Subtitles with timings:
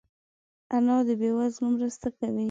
[0.75, 2.39] انا د بې وزلو مرسته کوي